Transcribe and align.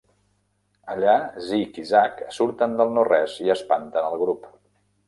Allà, 0.93 1.13
Zig 1.49 1.77
i 1.83 1.85
Zag 1.91 2.25
surten 2.39 2.75
del 2.81 2.95
no 2.99 3.05
res 3.13 3.39
i 3.47 3.55
espanten 3.59 4.11
el 4.15 4.23
grup. 4.27 4.53